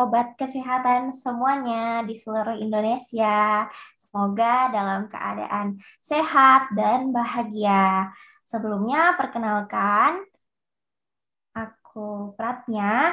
sobat 0.00 0.32
kesehatan 0.40 1.12
semuanya 1.12 2.00
di 2.08 2.16
seluruh 2.16 2.56
Indonesia. 2.56 3.68
Semoga 4.00 4.72
dalam 4.72 5.12
keadaan 5.12 5.76
sehat 6.00 6.72
dan 6.72 7.12
bahagia. 7.12 8.08
Sebelumnya 8.40 9.12
perkenalkan 9.20 10.24
aku 11.52 12.32
Pratnya 12.32 13.12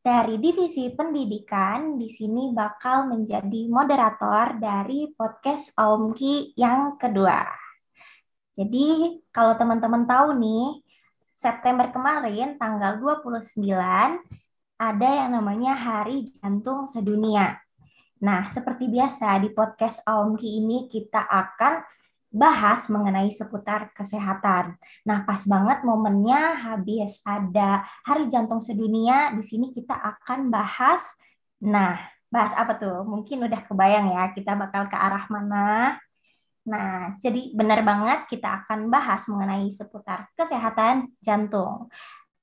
dari 0.00 0.40
Divisi 0.40 0.88
Pendidikan 0.96 2.00
di 2.00 2.08
sini 2.08 2.56
bakal 2.56 3.04
menjadi 3.12 3.68
moderator 3.68 4.56
dari 4.56 5.12
podcast 5.12 5.76
Omki 5.76 6.56
yang 6.56 6.96
kedua. 6.96 7.44
Jadi 8.56 9.20
kalau 9.28 9.60
teman-teman 9.60 10.08
tahu 10.08 10.40
nih, 10.40 10.80
September 11.36 11.92
kemarin 11.92 12.56
tanggal 12.56 12.96
29 12.96 14.40
ada 14.78 15.08
yang 15.24 15.38
namanya 15.38 15.78
Hari 15.78 16.26
Jantung 16.38 16.86
Sedunia. 16.90 17.58
Nah, 18.24 18.48
seperti 18.50 18.90
biasa 18.90 19.38
di 19.42 19.52
podcast 19.52 20.02
Aomki 20.08 20.58
ini 20.58 20.90
kita 20.90 21.28
akan 21.28 21.84
bahas 22.34 22.90
mengenai 22.90 23.30
seputar 23.30 23.94
kesehatan. 23.94 24.74
Nah, 25.06 25.22
pas 25.22 25.38
banget 25.46 25.86
momennya 25.86 26.58
habis 26.58 27.22
ada 27.22 27.86
Hari 28.02 28.26
Jantung 28.26 28.58
Sedunia, 28.58 29.30
di 29.30 29.44
sini 29.46 29.70
kita 29.70 29.94
akan 29.94 30.50
bahas 30.50 31.14
nah, 31.62 31.94
bahas 32.26 32.50
apa 32.58 32.74
tuh? 32.74 33.06
Mungkin 33.06 33.46
udah 33.46 33.60
kebayang 33.62 34.10
ya 34.10 34.34
kita 34.34 34.58
bakal 34.58 34.90
ke 34.90 34.98
arah 34.98 35.24
mana. 35.30 35.94
Nah, 36.64 37.14
jadi 37.22 37.54
benar 37.54 37.84
banget 37.86 38.26
kita 38.26 38.64
akan 38.64 38.90
bahas 38.90 39.28
mengenai 39.30 39.70
seputar 39.70 40.26
kesehatan 40.34 41.14
jantung. 41.22 41.86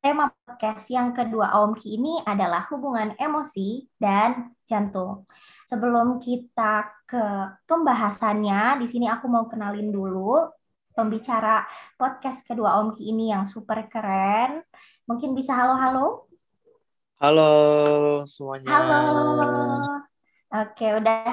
Tema 0.02 0.34
podcast 0.34 0.90
yang 0.90 1.14
kedua 1.14 1.62
Omki 1.62 1.94
ini 1.94 2.18
adalah 2.26 2.66
hubungan 2.74 3.14
emosi 3.22 3.86
dan 4.02 4.50
jantung. 4.66 5.30
Sebelum 5.70 6.18
kita 6.18 6.90
ke 7.06 7.22
pembahasannya, 7.70 8.82
di 8.82 8.90
sini 8.90 9.06
aku 9.06 9.30
mau 9.30 9.46
kenalin 9.46 9.94
dulu 9.94 10.50
pembicara 10.98 11.70
podcast 12.02 12.50
kedua 12.50 12.82
Omki 12.82 13.14
ini 13.14 13.30
yang 13.30 13.46
super 13.46 13.86
keren. 13.94 14.66
Mungkin 15.06 15.38
bisa 15.38 15.54
halo-halo? 15.54 16.26
Halo 17.22 17.54
semuanya. 18.26 18.74
Halo. 18.74 19.02
Oke, 20.50 20.98
udah 20.98 21.30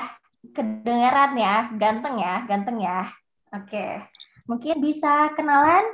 kedengeran 0.52 1.40
ya, 1.40 1.72
ganteng 1.72 2.20
ya, 2.20 2.44
ganteng 2.44 2.84
ya. 2.84 3.08
Oke, 3.48 4.12
mungkin 4.44 4.76
bisa 4.84 5.32
kenalan 5.32 5.88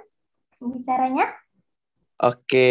pembicaranya? 0.59 1.44
Oke, 2.15 2.71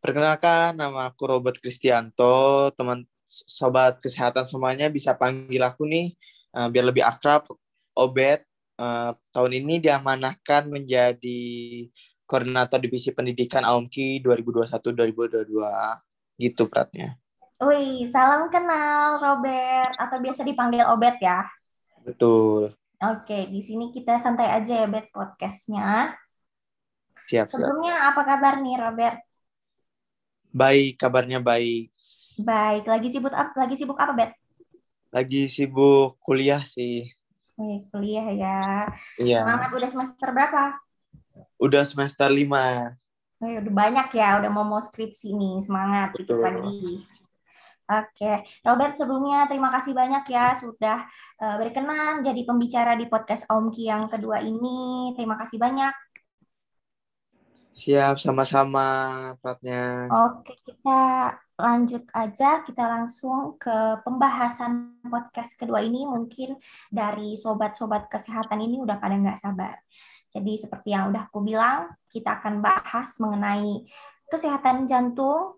perkenalkan 0.00 0.72
nama 0.72 1.12
aku 1.12 1.28
Robert 1.28 1.60
Kristianto. 1.60 2.72
Teman 2.72 3.04
sobat 3.28 4.00
kesehatan 4.00 4.48
semuanya 4.48 4.88
bisa 4.88 5.12
panggil 5.12 5.60
aku 5.60 5.84
nih 5.84 6.16
uh, 6.56 6.68
biar 6.72 6.88
lebih 6.88 7.04
akrab. 7.04 7.44
Obet 7.92 8.40
uh, 8.80 9.12
tahun 9.36 9.52
ini 9.60 9.84
diamanahkan 9.84 10.64
menjadi 10.64 11.44
koordinator 12.24 12.80
divisi 12.80 13.12
pendidikan 13.12 13.68
AUMKI 13.68 14.24
2021-2022 14.24 15.52
gitu 16.40 16.62
Pratnya. 16.72 17.20
Wih, 17.60 18.08
salam 18.08 18.48
kenal 18.48 19.20
Robert 19.20 19.92
atau 20.00 20.16
biasa 20.24 20.40
dipanggil 20.40 20.88
Obet 20.88 21.20
ya? 21.20 21.44
Betul. 22.00 22.72
Oke, 23.02 23.46
di 23.52 23.60
sini 23.60 23.92
kita 23.92 24.16
santai 24.16 24.48
aja 24.50 24.82
ya 24.82 24.88
Bet 24.88 25.12
podcastnya. 25.12 26.16
Siap, 27.32 27.48
Sebelumnya 27.48 27.96
siap. 27.96 28.08
apa 28.12 28.22
kabar 28.28 28.54
nih 28.60 28.76
Robert? 28.76 29.16
Baik, 30.52 31.00
kabarnya 31.00 31.40
baik. 31.40 31.88
Baik, 32.36 32.84
lagi 32.84 33.08
sibuk 33.08 33.32
apa? 33.32 33.56
Lagi 33.56 33.72
sibuk 33.80 33.96
apa, 33.96 34.12
Bet? 34.12 34.36
Lagi 35.08 35.48
sibuk 35.48 36.20
kuliah 36.20 36.60
sih. 36.60 37.08
Wih, 37.56 37.88
kuliah 37.88 38.28
ya. 38.36 38.60
Iya. 39.16 39.48
Semangat 39.48 39.70
udah 39.72 39.88
semester 39.88 40.28
berapa? 40.28 40.76
Udah 41.56 41.88
semester 41.88 42.28
lima. 42.28 43.00
Wih, 43.40 43.64
udah 43.64 43.72
banyak 43.80 44.12
ya, 44.12 44.36
udah 44.36 44.52
mau 44.52 44.68
mau 44.68 44.84
skripsi 44.84 45.32
nih. 45.32 45.64
Semangat 45.64 46.12
dikit 46.12 46.36
lagi. 46.36 47.00
Oke, 47.88 48.44
Robert 48.60 48.92
sebelumnya 48.92 49.48
terima 49.48 49.72
kasih 49.72 49.96
banyak 49.96 50.24
ya 50.28 50.52
sudah 50.52 51.00
uh, 51.40 51.56
berkenan 51.56 52.20
jadi 52.20 52.44
pembicara 52.44 52.92
di 52.92 53.08
podcast 53.08 53.48
Omki 53.48 53.88
yang 53.88 54.12
kedua 54.12 54.44
ini. 54.44 55.16
Terima 55.16 55.40
kasih 55.40 55.56
banyak. 55.56 56.11
Siap, 57.72 58.20
sama-sama 58.20 58.84
Pratnya. 59.40 60.04
Oke, 60.28 60.52
kita 60.60 61.32
lanjut 61.56 62.04
aja. 62.12 62.60
Kita 62.60 62.84
langsung 62.84 63.56
ke 63.56 63.96
pembahasan 64.04 65.00
podcast 65.08 65.56
kedua 65.56 65.80
ini. 65.80 66.04
Mungkin 66.04 66.60
dari 66.92 67.32
sobat-sobat 67.32 68.12
kesehatan 68.12 68.60
ini 68.60 68.76
udah 68.76 69.00
pada 69.00 69.16
nggak 69.16 69.40
sabar. 69.40 69.80
Jadi 70.28 70.60
seperti 70.60 70.92
yang 70.92 71.12
udah 71.12 71.28
aku 71.28 71.40
bilang, 71.40 71.92
kita 72.12 72.40
akan 72.40 72.60
bahas 72.60 73.16
mengenai 73.16 73.88
kesehatan 74.28 74.84
jantung. 74.84 75.56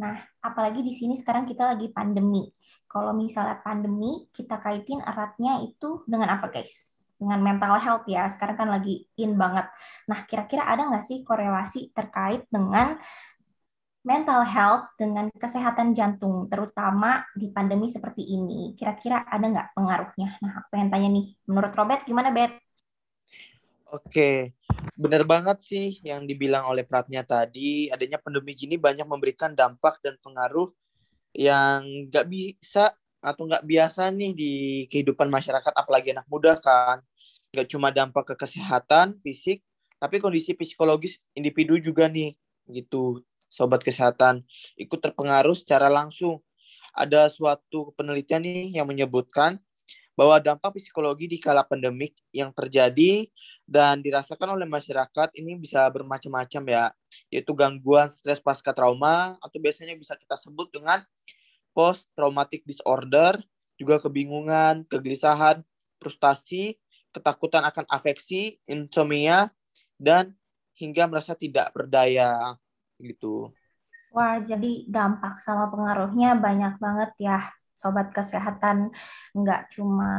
Nah, 0.00 0.24
apalagi 0.40 0.80
di 0.80 0.96
sini 0.96 1.20
sekarang 1.20 1.44
kita 1.44 1.76
lagi 1.76 1.92
pandemi. 1.92 2.48
Kalau 2.88 3.12
misalnya 3.16 3.60
pandemi, 3.60 4.28
kita 4.32 4.60
kaitin 4.60 5.00
eratnya 5.04 5.64
itu 5.64 6.04
dengan 6.08 6.36
apa 6.36 6.48
guys? 6.52 7.01
Dengan 7.22 7.38
mental 7.38 7.78
health 7.78 8.04
ya. 8.10 8.26
Sekarang 8.26 8.58
kan 8.58 8.68
lagi 8.68 9.06
in 9.14 9.38
banget. 9.38 9.70
Nah, 10.10 10.26
kira-kira 10.26 10.66
ada 10.66 10.90
nggak 10.90 11.06
sih 11.06 11.22
korelasi 11.22 11.94
terkait 11.94 12.50
dengan 12.50 12.98
mental 14.02 14.42
health 14.42 14.90
dengan 14.98 15.30
kesehatan 15.30 15.94
jantung, 15.94 16.50
terutama 16.50 17.22
di 17.38 17.54
pandemi 17.54 17.86
seperti 17.86 18.26
ini? 18.34 18.74
Kira-kira 18.74 19.22
ada 19.30 19.46
nggak 19.46 19.78
pengaruhnya? 19.78 20.42
Nah, 20.42 20.58
aku 20.58 20.74
pengen 20.74 20.90
tanya 20.90 21.08
nih, 21.14 21.38
menurut 21.46 21.70
Robert 21.70 22.02
gimana, 22.02 22.34
Bet? 22.34 22.58
Oke, 23.92 24.58
benar 24.98 25.22
banget 25.22 25.62
sih 25.62 26.02
yang 26.02 26.26
dibilang 26.26 26.66
oleh 26.66 26.82
Pratnya 26.82 27.22
tadi. 27.22 27.86
Adanya 27.94 28.18
pandemi 28.18 28.58
gini 28.58 28.74
banyak 28.74 29.06
memberikan 29.06 29.54
dampak 29.54 30.02
dan 30.02 30.18
pengaruh 30.18 30.74
yang 31.30 31.86
nggak 32.10 32.26
bisa 32.26 32.90
atau 33.22 33.46
nggak 33.46 33.62
biasa 33.62 34.10
nih 34.10 34.32
di 34.34 34.52
kehidupan 34.90 35.30
masyarakat, 35.30 35.70
apalagi 35.78 36.10
anak 36.10 36.26
muda 36.26 36.58
kan 36.58 36.98
nggak 37.52 37.68
cuma 37.68 37.92
dampak 37.92 38.32
ke 38.32 38.34
kesehatan 38.40 39.20
fisik 39.20 39.60
tapi 40.00 40.18
kondisi 40.18 40.56
psikologis 40.56 41.22
individu 41.36 41.78
juga 41.78 42.10
nih 42.10 42.34
gitu. 42.72 43.22
Sobat 43.52 43.84
kesehatan 43.84 44.42
ikut 44.80 44.98
terpengaruh 44.98 45.52
secara 45.52 45.92
langsung. 45.92 46.40
Ada 46.96 47.28
suatu 47.28 47.92
penelitian 47.94 48.42
nih 48.42 48.80
yang 48.80 48.88
menyebutkan 48.88 49.60
bahwa 50.12 50.36
dampak 50.40 50.76
psikologi 50.76 51.28
di 51.28 51.38
kala 51.40 51.64
pandemik 51.64 52.16
yang 52.32 52.52
terjadi 52.52 53.28
dan 53.64 54.00
dirasakan 54.04 54.56
oleh 54.56 54.68
masyarakat 54.68 55.32
ini 55.36 55.56
bisa 55.56 55.88
bermacam-macam 55.88 56.62
ya, 56.68 56.84
yaitu 57.32 57.52
gangguan 57.56 58.12
stres 58.12 58.40
pasca 58.40 58.76
trauma 58.76 59.32
atau 59.40 59.56
biasanya 59.56 59.96
bisa 59.96 60.16
kita 60.16 60.36
sebut 60.36 60.68
dengan 60.68 61.00
post 61.72 62.12
traumatic 62.12 62.60
disorder, 62.68 63.40
juga 63.80 63.96
kebingungan, 64.04 64.84
kegelisahan, 64.84 65.64
frustasi, 65.96 66.76
ketakutan 67.12 67.62
akan 67.68 67.84
afeksi, 67.86 68.58
insomnia, 68.66 69.52
dan 70.00 70.32
hingga 70.74 71.06
merasa 71.06 71.36
tidak 71.36 71.70
berdaya 71.76 72.56
gitu. 72.98 73.52
Wah, 74.12 74.36
jadi 74.40 74.84
dampak 74.88 75.40
sama 75.40 75.72
pengaruhnya 75.72 76.36
banyak 76.36 76.76
banget 76.76 77.10
ya, 77.16 77.38
sobat 77.72 78.12
kesehatan. 78.12 78.92
Nggak 79.32 79.72
cuma 79.72 80.12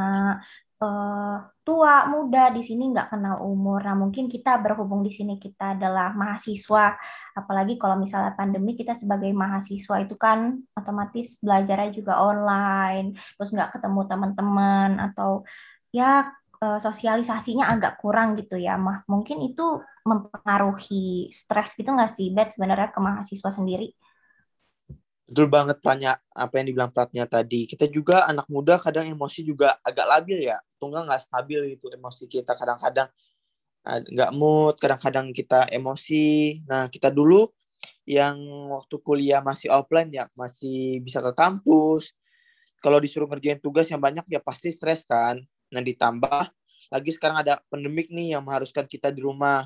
uh, 0.81 1.37
tua, 1.61 2.09
muda, 2.09 2.49
di 2.49 2.65
sini 2.65 2.89
nggak 2.89 3.13
kenal 3.13 3.45
umur. 3.45 3.85
Nah, 3.85 3.93
mungkin 3.93 4.25
kita 4.27 4.57
berhubung 4.57 5.05
di 5.05 5.13
sini 5.13 5.37
kita 5.37 5.77
adalah 5.77 6.09
mahasiswa, 6.17 6.97
apalagi 7.37 7.77
kalau 7.77 7.95
misalnya 8.01 8.33
pandemi 8.33 8.73
kita 8.73 8.97
sebagai 8.97 9.29
mahasiswa 9.29 9.95
itu 10.01 10.15
kan 10.17 10.57
otomatis 10.73 11.37
belajarnya 11.39 11.93
juga 11.93 12.17
online, 12.17 13.13
terus 13.37 13.53
nggak 13.53 13.77
ketemu 13.77 14.01
teman-teman 14.09 14.89
atau 14.97 15.45
ya 15.93 16.33
uh, 16.63 16.79
sosialisasinya 16.79 17.67
agak 17.67 17.99
kurang 17.99 18.39
gitu 18.39 18.55
ya, 18.55 18.79
mah 18.79 19.03
mungkin 19.11 19.43
itu 19.43 19.83
mempengaruhi 20.07 21.27
stres 21.35 21.75
gitu 21.75 21.91
nggak 21.91 22.11
sih, 22.11 22.31
Bet 22.31 22.55
sebenarnya 22.55 22.95
ke 22.95 22.99
mahasiswa 23.03 23.51
sendiri? 23.51 23.91
Betul 25.27 25.47
banget 25.51 25.79
Pranya, 25.83 26.19
apa 26.31 26.61
yang 26.61 26.71
dibilang 26.71 26.91
Pratnya 26.91 27.27
tadi. 27.27 27.67
Kita 27.67 27.87
juga 27.91 28.27
anak 28.27 28.47
muda 28.47 28.79
kadang 28.79 29.07
emosi 29.11 29.43
juga 29.43 29.75
agak 29.83 30.05
labil 30.07 30.47
ya, 30.47 30.59
tunggal 30.79 31.03
nggak 31.03 31.21
stabil 31.27 31.75
gitu 31.75 31.91
emosi 31.91 32.31
kita 32.31 32.55
kadang-kadang 32.55 33.11
nggak 33.83 34.31
mood, 34.31 34.79
kadang-kadang 34.79 35.35
kita 35.35 35.67
emosi. 35.67 36.59
Nah 36.67 36.87
kita 36.87 37.11
dulu 37.11 37.51
yang 38.07 38.39
waktu 38.71 38.95
kuliah 39.03 39.43
masih 39.43 39.71
offline 39.71 40.11
ya, 40.11 40.27
masih 40.39 41.03
bisa 41.03 41.19
ke 41.19 41.31
kampus. 41.35 42.15
Kalau 42.79 42.99
disuruh 42.99 43.27
ngerjain 43.27 43.59
tugas 43.59 43.87
yang 43.91 43.99
banyak 43.99 44.23
ya 44.31 44.39
pasti 44.39 44.71
stres 44.71 45.03
kan. 45.03 45.39
Nah, 45.73 45.81
ditambah 45.83 46.43
lagi 46.93 47.11
sekarang 47.15 47.41
ada 47.43 47.59
pandemik 47.73 48.07
nih 48.13 48.37
yang 48.37 48.45
mengharuskan 48.45 48.85
kita 48.85 49.09
di 49.09 49.21
rumah. 49.25 49.65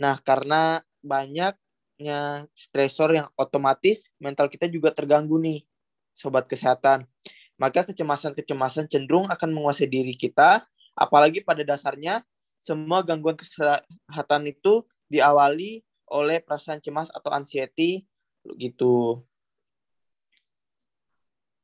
Nah, 0.00 0.18
karena 0.22 0.82
banyak 1.02 1.54
banyaknya 1.98 2.46
stresor 2.54 3.10
yang 3.10 3.26
otomatis 3.34 4.06
mental 4.22 4.46
kita 4.46 4.70
juga 4.70 4.94
terganggu 4.94 5.34
nih, 5.42 5.66
sobat 6.14 6.46
kesehatan. 6.46 7.10
Maka 7.58 7.82
kecemasan-kecemasan 7.90 8.86
cenderung 8.86 9.26
akan 9.26 9.50
menguasai 9.50 9.90
diri 9.90 10.14
kita, 10.14 10.62
apalagi 10.94 11.42
pada 11.42 11.66
dasarnya 11.66 12.22
semua 12.62 13.02
gangguan 13.02 13.34
kesehatan 13.34 14.42
itu 14.46 14.86
diawali 15.10 15.82
oleh 16.10 16.38
perasaan 16.38 16.78
cemas 16.78 17.10
atau 17.10 17.34
anxiety 17.34 18.06
gitu. 18.58 19.18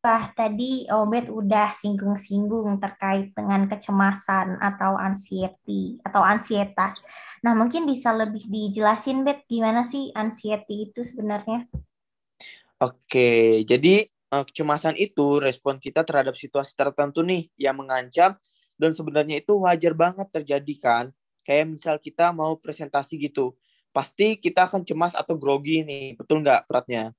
Wah, 0.05 0.29
tadi 0.37 0.85
Obet 0.93 1.33
udah 1.33 1.73
singgung-singgung 1.73 2.77
terkait 2.77 3.33
dengan 3.33 3.65
kecemasan 3.65 4.61
atau 4.61 5.01
anxiety 5.01 5.97
atau 6.05 6.21
ansietas. 6.21 7.01
Nah, 7.41 7.57
mungkin 7.57 7.89
bisa 7.89 8.13
lebih 8.13 8.45
dijelasin, 8.45 9.25
Bet, 9.25 9.49
gimana 9.49 9.81
sih 9.89 10.13
anxiety 10.13 10.93
itu 10.93 11.01
sebenarnya? 11.09 11.65
Oke, 12.85 13.65
jadi 13.65 14.05
eh, 14.13 14.45
kecemasan 14.45 15.01
itu 15.01 15.41
respon 15.41 15.81
kita 15.81 16.05
terhadap 16.05 16.37
situasi 16.37 16.77
tertentu 16.77 17.25
nih 17.25 17.49
yang 17.57 17.81
mengancam 17.81 18.37
dan 18.77 18.91
sebenarnya 18.93 19.41
itu 19.41 19.57
wajar 19.57 19.97
banget 19.97 20.29
terjadi 20.29 20.75
kan. 20.85 21.05
Kayak 21.49 21.81
misal 21.81 21.97
kita 21.97 22.29
mau 22.37 22.61
presentasi 22.61 23.17
gitu, 23.17 23.57
pasti 23.89 24.37
kita 24.37 24.69
akan 24.69 24.85
cemas 24.85 25.17
atau 25.17 25.41
grogi 25.41 25.81
nih, 25.81 26.13
betul 26.13 26.45
nggak 26.45 26.69
peratnya? 26.69 27.17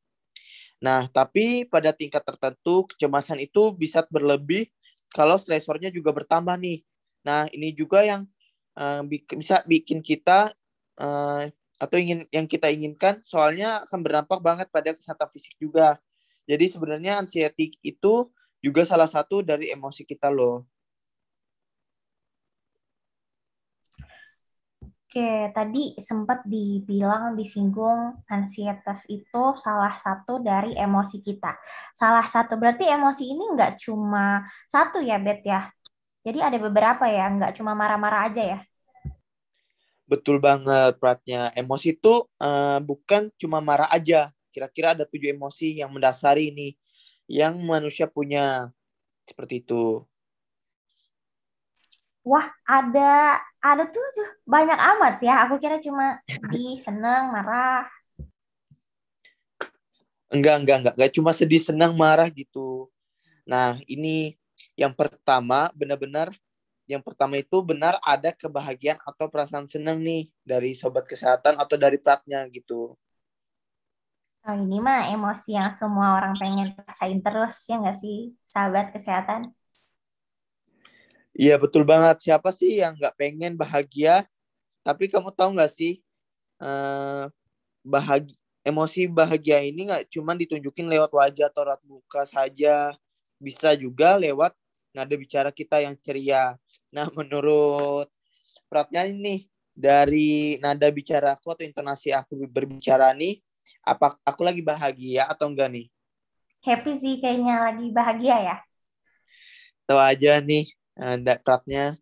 Nah, 0.83 1.07
tapi 1.09 1.63
pada 1.65 1.95
tingkat 1.95 2.21
tertentu 2.23 2.87
kecemasan 2.91 3.39
itu 3.39 3.71
bisa 3.75 4.03
berlebih 4.11 4.67
kalau 5.15 5.39
stresornya 5.39 5.87
juga 5.89 6.11
bertambah 6.11 6.55
nih. 6.59 6.83
Nah, 7.23 7.47
ini 7.55 7.71
juga 7.71 8.03
yang 8.03 8.27
uh, 8.75 9.01
bisa 9.07 9.63
bikin 9.63 10.03
kita 10.03 10.51
uh, 10.99 11.47
atau 11.75 11.97
ingin 11.99 12.23
yang 12.31 12.47
kita 12.47 12.71
inginkan 12.71 13.19
soalnya 13.23 13.83
akan 13.87 13.99
berdampak 14.03 14.39
banget 14.39 14.67
pada 14.71 14.95
kesehatan 14.95 15.27
fisik 15.31 15.55
juga. 15.59 15.99
Jadi 16.45 16.69
sebenarnya 16.69 17.17
anxiety 17.19 17.73
itu 17.81 18.29
juga 18.61 18.85
salah 18.85 19.09
satu 19.09 19.41
dari 19.41 19.73
emosi 19.73 20.05
kita 20.05 20.29
loh. 20.29 20.67
Oke, 25.15 25.47
tadi 25.55 25.95
sempat 25.95 26.43
dibilang 26.43 27.39
disinggung 27.39 28.19
ansietas 28.27 29.07
itu 29.07 29.55
salah 29.55 29.95
satu 29.95 30.43
dari 30.43 30.75
emosi 30.75 31.23
kita. 31.23 31.55
Salah 31.95 32.27
satu 32.27 32.59
berarti 32.59 32.83
emosi 32.83 33.31
ini 33.31 33.47
nggak 33.55 33.79
cuma 33.79 34.43
satu 34.67 34.99
ya, 34.99 35.15
Bet 35.15 35.39
ya. 35.47 35.71
Jadi 36.19 36.43
ada 36.43 36.59
beberapa 36.59 37.07
ya, 37.07 37.31
nggak 37.31 37.55
cuma 37.55 37.71
marah-marah 37.71 38.27
aja 38.27 38.43
ya. 38.43 38.59
Betul 40.03 40.43
banget, 40.43 40.99
Pratnya. 40.99 41.47
Emosi 41.55 41.95
itu 41.95 42.27
uh, 42.43 42.83
bukan 42.83 43.31
cuma 43.39 43.63
marah 43.63 43.87
aja. 43.95 44.35
Kira-kira 44.51 44.99
ada 44.99 45.07
tujuh 45.07 45.31
emosi 45.31 45.79
yang 45.79 45.95
mendasari 45.95 46.51
ini 46.51 46.75
yang 47.31 47.55
manusia 47.63 48.03
punya. 48.03 48.67
Seperti 49.23 49.63
itu. 49.63 50.03
Wah, 52.27 52.51
ada 52.67 53.39
ada 53.65 53.83
tuh 53.89 54.05
banyak 54.45 54.77
amat 54.77 55.15
ya. 55.25 55.33
Aku 55.49 55.57
kira 55.57 55.81
cuma 55.81 56.21
sedih, 56.29 56.77
senang, 56.77 57.33
marah. 57.33 57.89
Enggak, 60.29 60.55
enggak, 60.61 60.77
enggak. 60.81 60.93
Enggak 60.93 61.13
cuma 61.17 61.31
sedih, 61.33 61.61
senang, 61.61 61.97
marah 61.97 62.29
gitu. 62.29 62.93
Nah, 63.49 63.81
ini 63.89 64.37
yang 64.77 64.93
pertama 64.93 65.73
benar-benar 65.73 66.29
yang 66.85 67.01
pertama 67.01 67.41
itu 67.41 67.57
benar 67.65 67.97
ada 68.05 68.29
kebahagiaan 68.29 69.01
atau 69.01 69.25
perasaan 69.25 69.65
senang 69.65 69.97
nih 69.97 70.29
dari 70.45 70.77
sobat 70.77 71.09
kesehatan 71.09 71.57
atau 71.57 71.75
dari 71.81 71.97
platnya 71.97 72.45
gitu. 72.53 72.93
Oh, 74.45 74.53
ini 74.53 74.77
mah 74.77 75.09
emosi 75.09 75.57
yang 75.57 75.73
semua 75.73 76.21
orang 76.21 76.37
pengen 76.37 76.77
rasain 76.77 77.17
terus 77.25 77.65
ya 77.65 77.81
nggak 77.81 77.97
sih, 77.97 78.37
sahabat 78.45 78.93
kesehatan? 78.93 79.49
Iya 81.35 81.59
betul 81.59 81.83
banget. 81.83 82.23
Siapa 82.23 82.49
sih 82.55 82.79
yang 82.79 82.95
nggak 82.95 83.15
pengen 83.19 83.53
bahagia? 83.59 84.23
Tapi 84.81 85.11
kamu 85.11 85.35
tahu 85.35 85.59
nggak 85.59 85.71
sih 85.71 85.99
uh, 86.63 87.27
bahagia 87.83 88.35
emosi 88.65 89.05
bahagia 89.05 89.61
ini 89.61 89.85
nggak 89.85 90.09
cuma 90.09 90.33
ditunjukin 90.33 90.89
lewat 90.89 91.13
wajah 91.13 91.53
atau 91.53 91.69
raut 91.69 91.83
muka 91.85 92.25
saja, 92.25 92.97
bisa 93.37 93.77
juga 93.77 94.17
lewat 94.17 94.57
nada 94.89 95.13
bicara 95.13 95.53
kita 95.53 95.85
yang 95.85 95.93
ceria. 96.01 96.57
Nah 96.89 97.05
menurut 97.13 98.09
Pratnya 98.69 99.09
ini 99.09 99.49
dari 99.75 100.55
nada 100.61 100.87
bicara 100.93 101.35
aku 101.35 101.51
atau 101.51 101.65
intonasi 101.65 102.13
aku 102.13 102.45
berbicara 102.47 103.11
nih, 103.11 103.41
apa 103.83 104.15
aku 104.23 104.41
lagi 104.45 104.61
bahagia 104.61 105.25
atau 105.27 105.51
enggak 105.51 105.69
nih? 105.73 105.87
Happy 106.61 106.93
sih 106.97 107.17
kayaknya 107.21 107.61
lagi 107.61 107.87
bahagia 107.93 108.35
ya. 108.41 108.55
Tahu 109.85 110.01
aja 110.01 110.41
nih 110.41 110.65
nada 110.95 111.35
pratnya. 111.43 111.99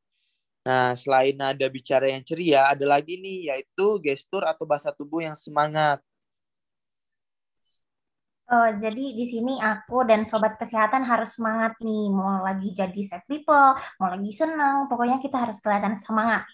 Nah, 0.63 0.95
selain 0.95 1.35
nada 1.35 1.67
bicara 1.67 2.07
yang 2.07 2.23
ceria, 2.23 2.71
ada 2.71 2.87
lagi 2.87 3.19
nih, 3.19 3.51
yaitu 3.51 3.99
gestur 3.99 4.47
atau 4.47 4.63
bahasa 4.63 4.95
tubuh 4.95 5.19
yang 5.19 5.35
semangat. 5.35 5.99
Oh, 8.47 8.69
jadi 8.75 9.17
di 9.17 9.25
sini 9.25 9.57
aku 9.59 10.05
dan 10.07 10.23
sobat 10.23 10.55
kesehatan 10.55 11.03
harus 11.03 11.35
semangat 11.35 11.73
nih. 11.83 12.05
Mau 12.13 12.43
lagi 12.45 12.71
jadi 12.71 13.01
set 13.03 13.25
people, 13.27 13.75
mau 13.99 14.07
lagi 14.07 14.31
senang, 14.31 14.87
pokoknya 14.87 15.19
kita 15.19 15.35
harus 15.35 15.57
kelihatan 15.59 15.97
semangat. 15.99 16.47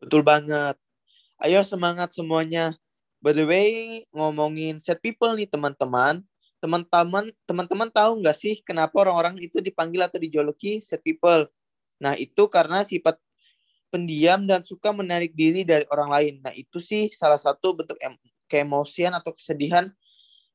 Betul 0.00 0.22
banget. 0.22 0.78
Ayo 1.42 1.60
semangat 1.66 2.14
semuanya. 2.16 2.72
By 3.20 3.34
the 3.34 3.44
way, 3.44 3.68
ngomongin 4.14 4.80
set 4.80 5.02
people 5.02 5.34
nih 5.34 5.50
teman-teman 5.50 6.22
teman-teman 6.58 7.30
teman-teman 7.44 7.88
tahu 7.92 8.24
nggak 8.24 8.36
sih 8.36 8.54
kenapa 8.64 8.96
orang-orang 9.04 9.36
itu 9.44 9.60
dipanggil 9.60 10.04
atau 10.04 10.18
dijuluki 10.18 10.80
set 10.80 11.04
people? 11.04 11.46
Nah, 12.00 12.16
itu 12.16 12.48
karena 12.48 12.84
sifat 12.84 13.16
pendiam 13.88 14.44
dan 14.44 14.60
suka 14.66 14.92
menarik 14.92 15.32
diri 15.32 15.64
dari 15.64 15.88
orang 15.88 16.10
lain. 16.12 16.34
Nah, 16.44 16.52
itu 16.52 16.76
sih 16.82 17.08
salah 17.14 17.40
satu 17.40 17.80
bentuk 17.80 17.96
em 18.02 18.16
keemosian 18.46 19.10
atau 19.16 19.34
kesedihan 19.34 19.90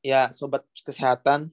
ya 0.00 0.32
sobat 0.32 0.64
kesehatan. 0.80 1.52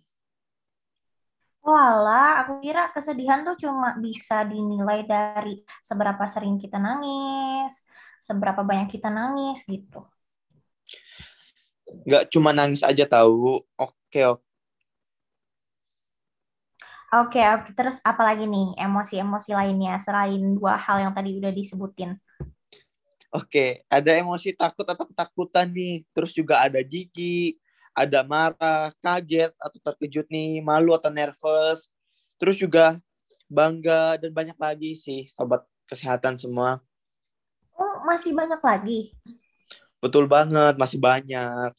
Walah, 1.60 2.42
aku 2.42 2.64
kira 2.64 2.88
kesedihan 2.96 3.44
tuh 3.44 3.60
cuma 3.60 3.94
bisa 4.00 4.48
dinilai 4.48 5.04
dari 5.04 5.60
seberapa 5.84 6.24
sering 6.26 6.56
kita 6.56 6.80
nangis, 6.80 7.84
seberapa 8.24 8.64
banyak 8.64 8.88
kita 8.88 9.12
nangis 9.12 9.68
gitu. 9.68 10.08
Nggak 12.08 12.32
cuma 12.32 12.56
nangis 12.56 12.82
aja 12.82 13.04
tahu. 13.04 13.60
Oke, 13.76 13.99
oke. 14.14 14.42
Oke, 17.10 17.42
oke. 17.42 17.70
Terus 17.74 17.98
apa 18.06 18.22
lagi 18.22 18.46
nih 18.46 18.78
emosi-emosi 18.78 19.52
lainnya 19.58 19.98
selain 19.98 20.42
dua 20.54 20.78
hal 20.78 21.02
yang 21.02 21.14
tadi 21.18 21.34
udah 21.42 21.50
disebutin? 21.50 22.14
Oke, 23.30 23.86
ada 23.90 24.12
emosi 24.18 24.54
takut 24.58 24.86
atau 24.86 25.06
ketakutan 25.06 25.70
nih. 25.70 26.06
Terus 26.14 26.34
juga 26.34 26.62
ada 26.66 26.82
jijik, 26.82 27.58
ada 27.94 28.26
marah, 28.26 28.90
kaget 29.02 29.54
atau 29.58 29.80
terkejut 29.86 30.26
nih, 30.30 30.62
malu 30.66 30.94
atau 30.98 31.14
nervous. 31.14 31.90
Terus 32.42 32.58
juga 32.58 32.98
bangga 33.50 34.18
dan 34.22 34.30
banyak 34.34 34.58
lagi 34.58 34.94
sih 34.98 35.26
sobat 35.30 35.66
kesehatan 35.90 36.38
semua. 36.38 36.82
Oh, 37.78 38.06
masih 38.06 38.34
banyak 38.38 38.62
lagi. 38.62 39.00
Betul 40.02 40.26
banget, 40.32 40.74
masih 40.82 41.00
banyak. 41.02 41.72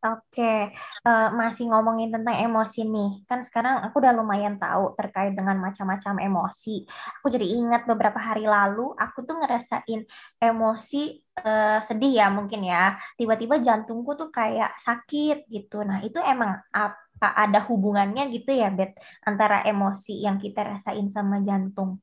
Oke, 0.00 0.72
uh, 1.04 1.28
masih 1.36 1.68
ngomongin 1.68 2.08
tentang 2.08 2.32
emosi 2.40 2.88
nih. 2.88 3.08
Kan 3.28 3.44
sekarang 3.44 3.84
aku 3.84 4.00
udah 4.00 4.16
lumayan 4.16 4.56
tahu 4.56 4.96
terkait 4.96 5.36
dengan 5.36 5.60
macam-macam 5.60 6.24
emosi. 6.24 6.88
Aku 7.20 7.28
jadi 7.28 7.44
ingat 7.44 7.84
beberapa 7.84 8.16
hari 8.16 8.48
lalu 8.48 8.96
aku 8.96 9.28
tuh 9.28 9.36
ngerasain 9.36 10.00
emosi 10.40 11.20
uh, 11.44 11.84
sedih 11.84 12.16
ya 12.16 12.32
mungkin 12.32 12.64
ya. 12.64 12.96
Tiba-tiba 13.20 13.60
jantungku 13.60 14.16
tuh 14.16 14.32
kayak 14.32 14.72
sakit 14.80 15.44
gitu. 15.52 15.84
Nah, 15.84 16.00
itu 16.00 16.16
emang 16.24 16.56
apa 16.72 17.28
ada 17.36 17.60
hubungannya 17.68 18.32
gitu 18.32 18.56
ya, 18.56 18.72
Bet, 18.72 18.96
antara 19.28 19.68
emosi 19.68 20.24
yang 20.24 20.40
kita 20.40 20.64
rasain 20.64 21.12
sama 21.12 21.44
jantung? 21.44 22.00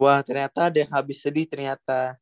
Wah, 0.00 0.20
ternyata 0.26 0.58
ada 0.72 0.82
habis 0.94 1.18
sedih 1.22 1.46
ternyata. 1.46 2.16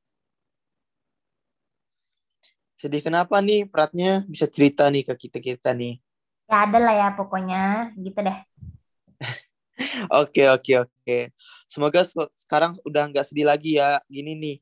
Sedih 2.83 2.99
kenapa 2.99 3.39
nih 3.39 3.63
Pratnya? 3.71 4.27
Bisa 4.27 4.51
cerita 4.51 4.91
nih 4.91 5.07
ke 5.07 5.15
kita-kita 5.15 5.71
nih. 5.71 6.03
Ya 6.51 6.67
ada 6.67 6.83
lah 6.83 6.91
ya 6.91 7.09
pokoknya 7.15 7.95
gitu 7.95 8.19
deh. 8.27 8.39
Oke 10.11 10.51
oke 10.51 10.73
oke. 10.83 11.19
Semoga 11.71 12.03
sekarang 12.35 12.75
udah 12.83 13.07
nggak 13.07 13.23
sedih 13.23 13.47
lagi 13.47 13.79
ya. 13.79 14.03
Gini 14.11 14.35
nih, 14.35 14.57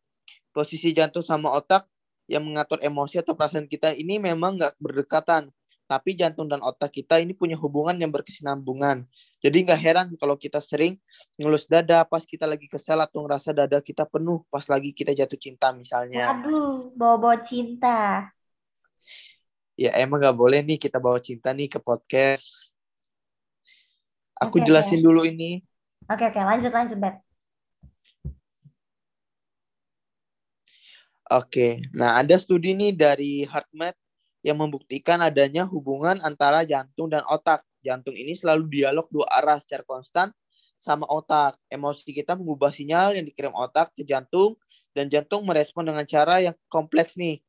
posisi 0.53 0.93
jantung 0.93 1.25
sama 1.25 1.49
otak 1.49 1.89
yang 2.29 2.45
mengatur 2.45 2.77
emosi 2.85 3.25
atau 3.25 3.33
perasaan 3.33 3.65
kita 3.65 3.97
ini 3.97 4.21
memang 4.21 4.61
nggak 4.61 4.77
berdekatan. 4.77 5.49
Tapi 5.91 6.15
jantung 6.15 6.47
dan 6.47 6.63
otak 6.63 6.95
kita 7.03 7.19
ini 7.19 7.35
punya 7.35 7.59
hubungan 7.59 7.99
yang 7.99 8.15
berkesinambungan. 8.15 9.11
Jadi 9.43 9.67
nggak 9.67 9.81
heran 9.83 10.07
kalau 10.15 10.39
kita 10.39 10.63
sering 10.63 10.95
ngelus 11.35 11.67
dada 11.67 12.07
pas 12.07 12.23
kita 12.23 12.47
lagi 12.47 12.71
kesel 12.71 13.03
atau 13.03 13.27
ngerasa 13.27 13.51
dada 13.51 13.83
kita 13.83 14.07
penuh 14.07 14.47
pas 14.47 14.63
lagi 14.71 14.95
kita 14.95 15.11
jatuh 15.11 15.35
cinta 15.35 15.75
misalnya. 15.75 16.31
Aduh, 16.31 16.95
bawa-bawa 16.95 17.43
cinta. 17.43 18.31
Ya 19.75 19.91
emang 19.99 20.23
nggak 20.23 20.39
boleh 20.39 20.63
nih 20.63 20.79
kita 20.79 21.03
bawa 21.03 21.19
cinta 21.19 21.51
nih 21.51 21.67
ke 21.67 21.83
podcast. 21.83 22.55
Aku 24.39 24.63
Oke, 24.63 24.71
jelasin 24.71 25.03
oke. 25.03 25.07
dulu 25.11 25.27
ini. 25.27 25.67
Oke, 26.07 26.23
oke, 26.31 26.39
lanjut, 26.39 26.71
lanjut, 26.71 26.99
Bet. 27.03 27.19
Oke, 31.31 31.83
nah 31.91 32.19
ada 32.19 32.39
studi 32.39 32.79
nih 32.79 32.95
dari 32.95 33.43
HeartMath 33.43 34.10
yang 34.41 34.57
membuktikan 34.57 35.21
adanya 35.21 35.69
hubungan 35.69 36.21
antara 36.25 36.65
jantung 36.65 37.13
dan 37.13 37.25
otak. 37.29 37.65
Jantung 37.81 38.13
ini 38.13 38.37
selalu 38.37 38.69
dialog 38.69 39.09
dua 39.09 39.29
arah 39.29 39.57
secara 39.61 39.85
konstan 39.85 40.29
sama 40.81 41.05
otak. 41.09 41.61
Emosi 41.69 42.13
kita 42.13 42.37
mengubah 42.37 42.73
sinyal 42.73 43.17
yang 43.17 43.29
dikirim 43.29 43.53
otak 43.53 43.93
ke 43.93 44.05
jantung 44.05 44.57
dan 44.97 45.13
jantung 45.13 45.45
merespon 45.45 45.85
dengan 45.89 46.05
cara 46.09 46.41
yang 46.41 46.57
kompleks 46.73 47.17
nih. 47.17 47.41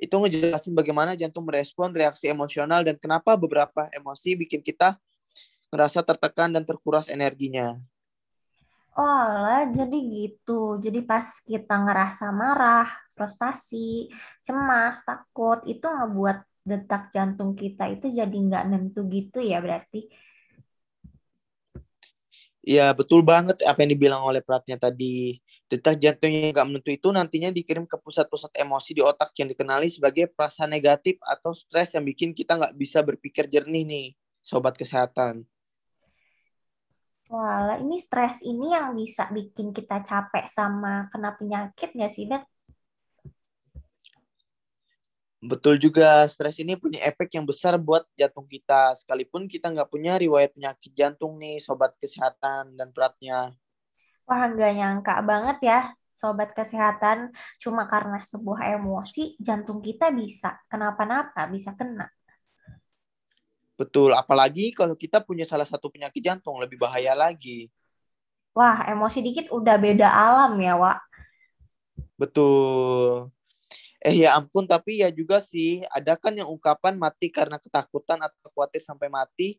Itu 0.00 0.18
ngejelasin 0.18 0.74
bagaimana 0.74 1.14
jantung 1.14 1.46
merespon 1.46 1.94
reaksi 1.94 2.26
emosional 2.26 2.82
dan 2.82 2.98
kenapa 2.98 3.38
beberapa 3.38 3.86
emosi 3.94 4.34
bikin 4.34 4.62
kita 4.62 4.98
ngerasa 5.70 6.02
tertekan 6.02 6.50
dan 6.50 6.66
terkuras 6.66 7.06
energinya. 7.06 7.78
Oh, 9.00 9.08
alah, 9.24 9.64
jadi 9.76 9.96
gitu. 10.12 10.76
Jadi 10.84 11.00
pas 11.10 11.24
kita 11.48 11.74
ngerasa 11.84 12.24
marah, 12.40 12.84
frustasi, 13.16 14.12
cemas, 14.44 15.00
takut, 15.08 15.58
itu 15.72 15.86
ngebuat 15.88 16.38
detak 16.68 17.02
jantung 17.14 17.56
kita 17.56 17.88
itu 17.94 18.12
jadi 18.12 18.36
nggak 18.46 18.64
nentu 18.68 19.00
gitu 19.08 19.40
ya 19.40 19.56
berarti. 19.64 20.04
Ya 22.60 22.92
betul 22.92 23.24
banget 23.24 23.64
apa 23.64 23.78
yang 23.80 23.96
dibilang 23.96 24.20
oleh 24.20 24.44
pelatnya 24.44 24.76
tadi. 24.76 25.40
Detak 25.70 25.96
jantung 26.02 26.28
yang 26.28 26.52
nggak 26.52 26.66
menentu 26.68 26.90
itu 26.92 27.08
nantinya 27.08 27.48
dikirim 27.48 27.88
ke 27.88 27.96
pusat-pusat 27.96 28.52
emosi 28.60 28.90
di 28.92 29.00
otak 29.00 29.32
yang 29.40 29.48
dikenali 29.48 29.88
sebagai 29.88 30.28
perasaan 30.28 30.68
negatif 30.76 31.16
atau 31.24 31.56
stres 31.56 31.96
yang 31.96 32.04
bikin 32.04 32.36
kita 32.36 32.60
nggak 32.60 32.74
bisa 32.76 33.00
berpikir 33.00 33.48
jernih 33.48 33.86
nih, 33.86 34.06
sobat 34.44 34.76
kesehatan. 34.76 35.48
Walah, 37.30 37.78
ini 37.84 37.96
stres 38.06 38.36
ini 38.50 38.74
yang 38.76 38.88
bisa 39.00 39.24
bikin 39.36 39.68
kita 39.76 39.96
capek 40.08 40.44
sama 40.56 41.06
kena 41.14 41.30
penyakit 41.38 41.88
nggak 41.94 42.12
sih, 42.16 42.24
Bet? 42.30 42.42
Betul 45.40 45.80
juga, 45.80 46.28
stres 46.28 46.60
ini 46.60 46.76
punya 46.76 47.00
efek 47.08 47.28
yang 47.32 47.48
besar 47.48 47.72
buat 47.80 48.04
jantung 48.18 48.44
kita. 48.44 48.92
Sekalipun 49.00 49.48
kita 49.48 49.72
nggak 49.72 49.88
punya 49.88 50.20
riwayat 50.20 50.52
penyakit 50.52 50.92
jantung 50.92 51.40
nih, 51.40 51.56
sobat 51.62 51.96
kesehatan 52.02 52.76
dan 52.76 52.88
beratnya. 52.92 53.54
Wah, 54.28 54.42
nggak 54.52 54.72
nyangka 54.78 55.14
banget 55.30 55.56
ya, 55.68 55.78
sobat 56.20 56.50
kesehatan. 56.58 57.18
Cuma 57.62 57.82
karena 57.92 58.18
sebuah 58.32 58.60
emosi, 58.76 59.20
jantung 59.46 59.80
kita 59.86 60.06
bisa 60.20 60.48
kenapa-napa, 60.70 61.40
bisa 61.54 61.70
kena. 61.78 62.06
Betul, 63.80 64.12
apalagi 64.12 64.76
kalau 64.76 64.92
kita 64.92 65.24
punya 65.24 65.48
salah 65.48 65.64
satu 65.64 65.88
penyakit 65.88 66.20
jantung, 66.20 66.60
lebih 66.60 66.76
bahaya 66.76 67.16
lagi. 67.16 67.72
Wah, 68.52 68.84
emosi 68.84 69.24
dikit 69.24 69.48
udah 69.48 69.80
beda 69.80 70.04
alam 70.04 70.52
ya, 70.60 70.76
Wak. 70.76 71.00
Betul. 72.20 73.32
Eh 74.04 74.20
ya 74.20 74.36
ampun, 74.36 74.68
tapi 74.68 75.00
ya 75.00 75.08
juga 75.08 75.40
sih, 75.40 75.80
ada 75.96 76.12
kan 76.20 76.36
yang 76.36 76.52
ungkapan 76.52 77.00
mati 77.00 77.32
karena 77.32 77.56
ketakutan 77.56 78.20
atau 78.20 78.52
khawatir 78.52 78.84
sampai 78.84 79.08
mati, 79.08 79.56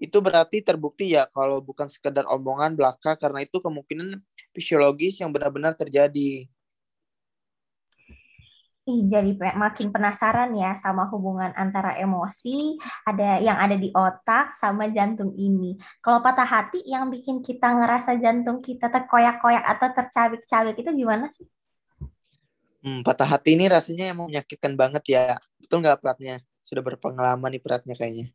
itu 0.00 0.16
berarti 0.16 0.64
terbukti 0.64 1.12
ya 1.12 1.28
kalau 1.28 1.60
bukan 1.60 1.92
sekedar 1.92 2.24
omongan 2.24 2.72
belaka, 2.72 3.20
karena 3.20 3.44
itu 3.44 3.60
kemungkinan 3.60 4.16
fisiologis 4.56 5.20
yang 5.20 5.28
benar-benar 5.28 5.76
terjadi. 5.76 6.48
Ih, 8.88 9.04
jadi 9.04 9.36
makin 9.52 9.92
penasaran 9.92 10.48
ya 10.56 10.72
sama 10.80 11.04
hubungan 11.12 11.52
antara 11.52 11.92
emosi 12.00 12.80
ada 13.04 13.36
yang 13.36 13.60
ada 13.60 13.76
di 13.76 13.92
otak 13.92 14.56
sama 14.56 14.88
jantung 14.88 15.36
ini. 15.36 15.76
Kalau 16.00 16.24
patah 16.24 16.48
hati 16.48 16.80
yang 16.88 17.12
bikin 17.12 17.44
kita 17.44 17.68
ngerasa 17.68 18.16
jantung 18.16 18.64
kita 18.64 18.88
terkoyak-koyak 18.88 19.60
atau 19.60 19.92
tercabik-cabik 19.92 20.80
itu 20.80 20.88
gimana 20.96 21.28
sih? 21.28 21.44
Hmm, 22.80 23.04
patah 23.04 23.28
hati 23.28 23.60
ini 23.60 23.68
rasanya 23.68 24.08
emang 24.08 24.32
menyakitkan 24.32 24.72
banget 24.72 25.04
ya. 25.12 25.36
Betul 25.60 25.84
nggak 25.84 26.00
peratnya? 26.00 26.40
Sudah 26.64 26.80
berpengalaman 26.80 27.52
nih 27.52 27.60
peratnya 27.60 27.92
kayaknya. 27.92 28.32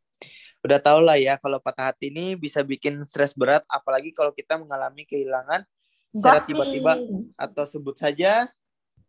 Udah 0.62 0.78
tau 0.78 1.02
lah 1.02 1.18
ya 1.18 1.42
kalau 1.42 1.58
patah 1.58 1.90
hati 1.90 2.14
ini 2.14 2.38
bisa 2.38 2.62
bikin 2.62 3.02
stres 3.10 3.34
berat, 3.34 3.66
apalagi 3.66 4.14
kalau 4.14 4.30
kita 4.30 4.62
mengalami 4.62 5.02
kehilangan 5.02 5.66
secara 6.14 6.46
tiba-tiba 6.46 6.94
atau 7.42 7.66
sebut 7.66 7.98
saja. 7.98 8.54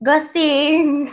Ghosting. 0.04 1.08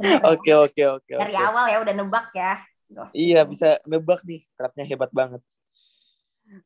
Oke 0.32 0.54
oke 0.56 0.82
oke. 0.96 1.12
Dari 1.12 1.36
oke. 1.36 1.44
awal 1.44 1.64
ya 1.68 1.78
udah 1.84 1.94
nebak 1.94 2.32
ya. 2.32 2.56
Ghosting. 2.88 3.20
Iya 3.20 3.40
bisa 3.44 3.76
nebak 3.84 4.24
nih, 4.24 4.48
peratnya 4.56 4.84
hebat 4.88 5.12
banget. 5.12 5.42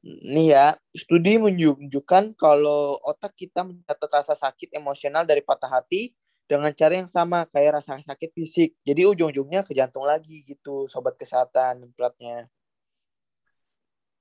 Nih 0.04 0.54
ya, 0.54 0.78
studi 0.94 1.37
menunjukkan 1.37 2.38
kalau 2.38 2.96
otak 3.04 3.37
kita 3.37 3.66
mencatat 3.66 4.08
rasa 4.08 4.34
sakit 4.38 4.73
emosional 4.73 5.26
dari 5.26 5.44
patah 5.44 5.68
hati 5.68 6.14
dengan 6.46 6.73
cara 6.73 6.94
yang 6.96 7.11
sama 7.11 7.44
kayak 7.50 7.82
rasa 7.82 8.00
sakit 8.00 8.30
fisik. 8.32 8.78
Jadi 8.87 9.02
ujung-ujungnya 9.04 9.66
ke 9.66 9.75
jantung 9.76 10.06
lagi 10.06 10.46
gitu, 10.46 10.87
sobat 10.88 11.18
kesehatan 11.18 11.90
peratnya. 11.99 12.49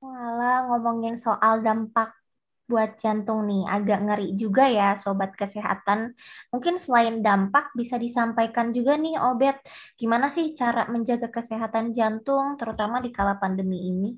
Walah, 0.04 0.68
ngomongin 0.68 1.16
soal 1.16 1.64
dampak 1.64 2.12
buat 2.74 2.98
jantung 2.98 3.46
nih, 3.46 3.70
agak 3.70 4.00
ngeri 4.02 4.34
juga 4.34 4.66
ya 4.66 4.98
sobat 4.98 5.38
kesehatan. 5.38 6.18
Mungkin 6.50 6.82
selain 6.82 7.22
dampak 7.22 7.70
bisa 7.78 8.02
disampaikan 8.02 8.74
juga 8.74 8.98
nih 8.98 9.22
Obet, 9.22 9.62
gimana 9.94 10.34
sih 10.34 10.58
cara 10.58 10.90
menjaga 10.90 11.30
kesehatan 11.30 11.94
jantung 11.94 12.58
terutama 12.58 12.98
di 12.98 13.14
kala 13.14 13.38
pandemi 13.38 13.78
ini? 13.94 14.10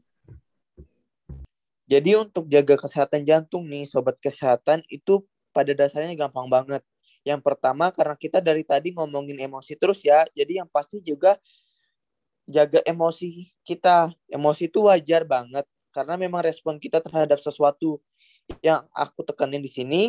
Jadi 1.85 2.15
untuk 2.15 2.47
jaga 2.47 2.79
kesehatan 2.79 3.27
jantung 3.27 3.67
nih, 3.67 3.83
sobat 3.83 4.15
kesehatan 4.24 4.88
itu 4.88 5.21
pada 5.51 5.75
dasarnya 5.75 6.15
gampang 6.15 6.47
banget. 6.47 6.81
Yang 7.27 7.43
pertama 7.43 7.91
karena 7.91 8.15
kita 8.15 8.39
dari 8.39 8.63
tadi 8.63 8.95
ngomongin 8.95 9.35
emosi 9.35 9.75
terus 9.75 10.00
ya, 10.00 10.24
jadi 10.31 10.63
yang 10.63 10.69
pasti 10.71 11.03
juga 11.03 11.35
jaga 12.47 12.79
emosi 12.88 13.51
kita. 13.67 14.15
Emosi 14.31 14.71
itu 14.71 14.79
wajar 14.88 15.27
banget 15.27 15.67
karena 15.93 16.19
memang 16.19 16.43
respon 16.43 16.75
kita 16.81 17.00
terhadap 17.00 17.39
sesuatu 17.39 18.03
yang 18.62 18.86
aku 18.93 19.25
tekanin 19.25 19.62
di 19.63 19.72
sini 19.72 20.01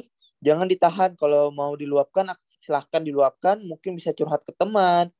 jangan 0.44 0.66
ditahan. 0.68 1.14
Kalau 1.18 1.50
mau 1.54 1.72
diluapkan 1.74 2.28
silahkan 2.46 3.02
diluapkan. 3.02 3.60
Mungkin 3.62 3.98
bisa 3.98 4.12
curhat 4.16 4.42
ke 4.46 4.52
teman 4.56 5.10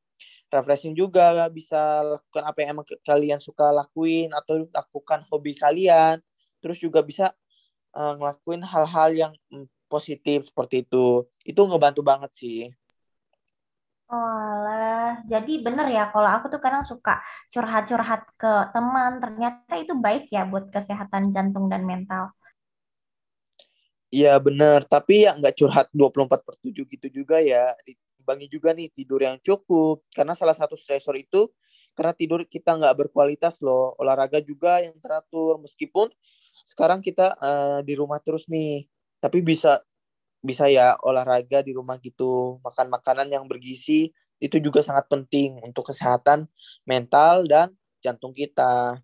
refreshing 0.50 0.94
juga 0.94 1.50
bisa 1.50 2.02
lakukan 2.02 2.44
apa 2.46 2.58
yang 2.62 2.70
emang 2.78 2.86
kalian 3.02 3.40
suka 3.42 3.74
lakuin 3.74 4.30
atau 4.30 4.66
lakukan 4.70 5.26
hobi 5.30 5.52
kalian. 5.58 6.22
Terus 6.62 6.78
juga 6.78 7.02
bisa 7.02 7.34
uh, 7.94 8.14
ngelakuin 8.18 8.62
hal-hal 8.62 9.10
yang 9.14 9.32
mm, 9.50 9.66
positif 9.90 10.50
seperti 10.50 10.86
itu. 10.86 11.26
Itu 11.42 11.66
ngebantu 11.66 12.02
banget 12.06 12.30
sih. 12.34 12.70
Walah, 14.06 15.18
jadi 15.26 15.66
bener 15.66 15.90
ya 15.90 16.14
kalau 16.14 16.30
aku 16.30 16.46
tuh 16.46 16.62
kadang 16.62 16.86
suka 16.86 17.18
curhat-curhat 17.50 18.22
ke 18.38 18.70
teman, 18.70 19.18
ternyata 19.18 19.74
itu 19.82 19.98
baik 19.98 20.30
ya 20.30 20.46
buat 20.46 20.70
kesehatan 20.70 21.34
jantung 21.34 21.66
dan 21.66 21.82
mental. 21.82 22.30
Iya 24.16 24.40
bener, 24.40 24.80
tapi 24.88 25.28
ya 25.28 25.36
nggak 25.36 25.54
curhat 25.60 25.86
24 25.92 26.40
per 26.40 26.56
7 26.64 26.88
gitu 26.88 27.06
juga 27.12 27.36
ya. 27.44 27.76
Dibangi 27.84 28.48
juga 28.48 28.72
nih 28.72 28.88
tidur 28.88 29.20
yang 29.20 29.36
cukup. 29.44 30.08
Karena 30.16 30.32
salah 30.32 30.56
satu 30.56 30.72
stresor 30.72 31.20
itu 31.20 31.52
karena 31.92 32.16
tidur 32.16 32.40
kita 32.48 32.80
nggak 32.80 32.96
berkualitas 32.96 33.60
loh. 33.60 33.92
Olahraga 34.00 34.40
juga 34.40 34.80
yang 34.80 34.96
teratur. 35.04 35.60
Meskipun 35.60 36.08
sekarang 36.64 37.04
kita 37.04 37.36
uh, 37.36 37.80
di 37.84 37.92
rumah 37.92 38.16
terus 38.24 38.48
nih. 38.48 38.88
Tapi 39.20 39.44
bisa 39.44 39.84
bisa 40.40 40.64
ya 40.72 40.96
olahraga 41.04 41.60
di 41.60 41.76
rumah 41.76 42.00
gitu. 42.00 42.56
Makan 42.64 42.88
makanan 42.88 43.28
yang 43.28 43.44
bergizi. 43.44 44.16
Itu 44.40 44.56
juga 44.64 44.80
sangat 44.80 45.12
penting 45.12 45.60
untuk 45.60 45.92
kesehatan 45.92 46.48
mental 46.88 47.44
dan 47.44 47.76
jantung 48.00 48.32
kita. 48.32 48.96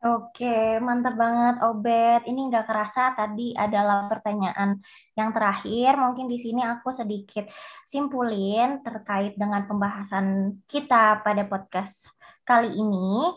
Oke, 0.00 0.80
mantap 0.80 1.12
banget 1.22 1.54
Obet. 1.68 2.20
Ini 2.24 2.40
nggak 2.48 2.64
kerasa 2.64 3.12
tadi 3.12 3.52
adalah 3.52 4.08
pertanyaan 4.08 4.80
yang 5.12 5.28
terakhir. 5.36 5.90
Mungkin 6.00 6.24
di 6.32 6.40
sini 6.40 6.64
aku 6.64 6.88
sedikit 6.88 7.44
simpulin 7.84 8.80
terkait 8.80 9.36
dengan 9.36 9.68
pembahasan 9.68 10.56
kita 10.64 11.20
pada 11.20 11.44
podcast 11.44 12.08
kali 12.48 12.80
ini. 12.80 13.28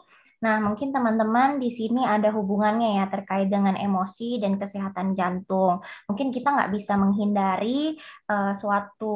Nah, 0.44 0.60
mungkin 0.60 0.92
teman-teman 0.92 1.56
di 1.64 1.72
sini 1.72 2.04
ada 2.04 2.28
hubungannya 2.36 3.00
ya 3.00 3.06
terkait 3.08 3.48
dengan 3.48 3.80
emosi 3.80 4.44
dan 4.44 4.60
kesehatan 4.60 5.16
jantung. 5.16 5.80
Mungkin 6.12 6.36
kita 6.36 6.52
nggak 6.52 6.72
bisa 6.76 7.00
menghindari 7.00 7.96
uh, 8.28 8.52
suatu 8.52 9.16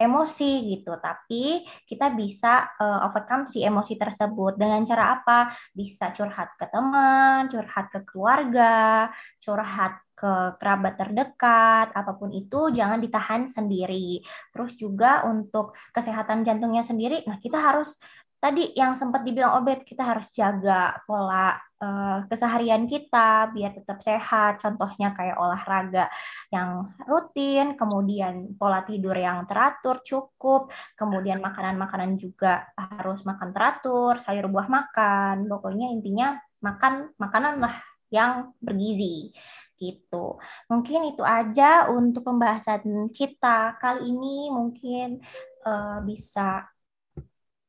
emosi 0.00 0.50
gitu, 0.72 0.96
tapi 0.96 1.68
kita 1.84 2.16
bisa 2.16 2.72
uh, 2.80 3.04
overcome 3.04 3.44
si 3.44 3.60
emosi 3.60 4.00
tersebut 4.00 4.56
dengan 4.56 4.80
cara 4.88 5.20
apa? 5.20 5.52
Bisa 5.76 6.08
curhat 6.16 6.56
ke 6.56 6.64
teman, 6.72 7.52
curhat 7.52 7.92
ke 7.92 8.00
keluarga, 8.08 9.12
curhat 9.44 10.00
ke 10.22 10.54
kerabat 10.62 10.94
terdekat, 10.94 11.90
apa 11.90 12.14
pun 12.14 12.30
itu 12.30 12.70
jangan 12.70 13.02
ditahan 13.02 13.50
sendiri. 13.50 14.22
Terus 14.54 14.78
juga 14.78 15.26
untuk 15.26 15.74
kesehatan 15.90 16.46
jantungnya 16.46 16.86
sendiri, 16.86 17.26
nah 17.26 17.42
kita 17.42 17.58
harus 17.58 17.98
tadi 18.42 18.74
yang 18.74 18.98
sempat 18.98 19.22
dibilang 19.22 19.62
obet 19.62 19.86
kita 19.86 20.02
harus 20.02 20.34
jaga 20.34 20.98
pola 21.06 21.54
uh, 21.78 22.26
keseharian 22.26 22.90
kita 22.90 23.54
biar 23.54 23.70
tetap 23.70 24.02
sehat. 24.02 24.58
Contohnya 24.58 25.14
kayak 25.14 25.38
olahraga 25.38 26.10
yang 26.50 26.90
rutin 27.06 27.78
kemudian 27.78 28.58
pola 28.58 28.82
tidur 28.82 29.14
yang 29.14 29.46
teratur 29.46 30.02
cukup. 30.02 30.74
Kemudian 30.98 31.38
makanan-makanan 31.38 32.18
juga 32.18 32.66
harus 32.74 33.22
makan 33.22 33.54
teratur 33.54 34.18
sayur 34.18 34.50
buah 34.50 34.66
makan. 34.66 35.46
Pokoknya 35.46 35.94
intinya 35.94 36.34
makan 36.58 37.14
makanan 37.22 37.62
lah 37.62 37.78
yang 38.10 38.50
bergizi 38.58 39.30
gitu. 39.78 40.42
Mungkin 40.66 41.14
itu 41.14 41.22
aja 41.22 41.86
untuk 41.90 42.26
pembahasan 42.26 43.10
kita. 43.14 43.78
Kali 43.78 44.10
ini 44.10 44.50
mungkin 44.50 45.22
uh, 45.62 46.02
bisa 46.02 46.66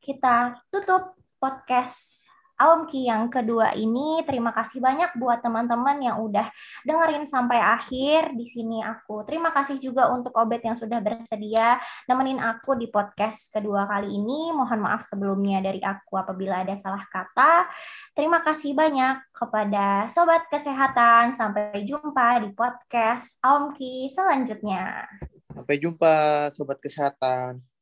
kita 0.04 0.60
tutup 0.68 1.16
podcast 1.40 2.28
Awamki 2.54 3.10
yang 3.10 3.34
kedua 3.34 3.74
ini. 3.74 4.22
Terima 4.30 4.54
kasih 4.54 4.78
banyak 4.78 5.18
buat 5.18 5.42
teman-teman 5.42 5.98
yang 6.00 6.22
udah 6.22 6.46
dengerin 6.86 7.26
sampai 7.26 7.58
akhir. 7.58 8.38
Di 8.38 8.46
sini 8.46 8.78
aku 8.80 9.26
terima 9.26 9.50
kasih 9.50 9.82
juga 9.82 10.14
untuk 10.14 10.32
Obet 10.38 10.62
yang 10.62 10.78
sudah 10.78 11.02
bersedia 11.02 11.82
nemenin 12.06 12.38
aku 12.38 12.78
di 12.78 12.94
podcast 12.94 13.50
kedua 13.50 13.90
kali 13.90 14.14
ini. 14.14 14.54
Mohon 14.54 14.86
maaf 14.86 15.02
sebelumnya 15.02 15.66
dari 15.66 15.82
aku 15.82 16.14
apabila 16.14 16.62
ada 16.62 16.78
salah 16.78 17.04
kata. 17.10 17.66
Terima 18.14 18.46
kasih 18.46 18.78
banyak 18.78 19.34
kepada 19.34 20.06
Sobat 20.14 20.46
Kesehatan. 20.48 21.34
Sampai 21.34 21.82
jumpa 21.84 22.44
di 22.46 22.54
podcast 22.54 23.42
Awamki 23.42 24.14
selanjutnya. 24.14 25.10
Sampai 25.50 25.82
jumpa 25.82 26.48
Sobat 26.54 26.78
Kesehatan. 26.78 27.73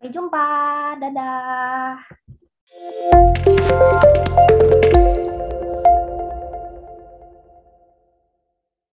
Sampai 0.00 0.16
jumpa. 0.16 0.48
Dadah. 0.96 2.00